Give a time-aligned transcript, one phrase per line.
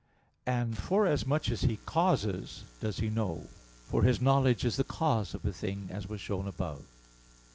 [0.47, 3.45] And for as much as He causes, does He know;
[3.85, 6.87] for His knowledge is the cause of a thing, as was shown above (Q.